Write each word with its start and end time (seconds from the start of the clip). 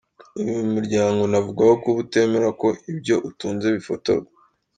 Uyu 0.41 0.63
muryango 0.73 1.19
unavugwaho 1.27 1.73
kuba 1.83 1.97
utemera 2.05 2.47
ko 2.61 2.67
ibyo 2.91 3.15
utunze 3.29 3.67
bifotorwa 3.75 4.35